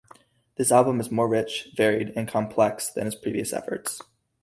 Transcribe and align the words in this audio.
This 0.55 0.71
album 0.71 0.99
is 0.99 1.11
more 1.11 1.27
rich, 1.27 1.69
varied, 1.77 2.11
and 2.15 2.27
complex 2.27 2.89
than 2.89 3.05
his 3.05 3.13
previous 3.13 3.53
efforts. 3.53 4.01